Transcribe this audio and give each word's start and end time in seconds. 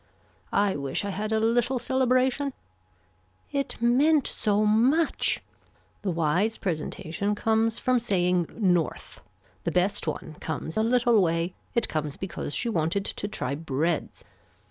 I 0.55 0.75
wish 0.77 1.05
I 1.05 1.11
had 1.11 1.31
a 1.31 1.39
little 1.39 1.77
celebration. 1.77 2.53
It 3.51 3.79
meant 3.79 4.25
so 4.25 4.65
much. 4.65 5.43
The 6.01 6.09
wise 6.09 6.57
presentation 6.57 7.35
comes 7.35 7.77
from 7.77 7.99
saying 7.99 8.47
north, 8.57 9.21
the 9.63 9.69
best 9.71 10.07
one 10.07 10.37
comes 10.39 10.75
a 10.75 10.81
little 10.81 11.21
way, 11.21 11.53
it 11.75 11.87
comes 11.87 12.17
because 12.17 12.55
she 12.55 12.67
wanted 12.67 13.05
to 13.05 13.27
try 13.27 13.53
breads. 13.53 14.23